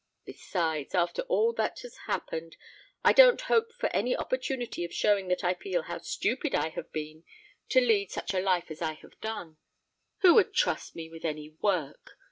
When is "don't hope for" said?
3.13-3.85